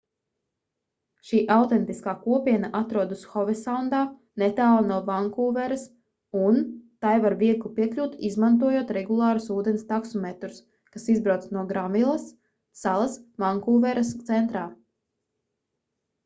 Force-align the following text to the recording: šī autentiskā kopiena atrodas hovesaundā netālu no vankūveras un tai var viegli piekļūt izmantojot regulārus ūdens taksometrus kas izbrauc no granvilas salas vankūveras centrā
šī 1.31 1.39
autentiskā 1.55 2.13
kopiena 2.21 2.69
atrodas 2.79 3.25
hovesaundā 3.33 3.99
netālu 4.45 4.87
no 4.93 4.97
vankūveras 5.11 5.83
un 6.47 6.57
tai 7.07 7.13
var 7.27 7.37
viegli 7.43 7.71
piekļūt 7.81 8.17
izmantojot 8.31 8.95
regulārus 8.99 9.51
ūdens 9.59 9.85
taksometrus 9.93 10.59
kas 10.95 11.07
izbrauc 11.17 11.49
no 11.59 11.67
granvilas 11.75 12.29
salas 12.87 13.21
vankūveras 13.47 14.15
centrā 14.35 14.67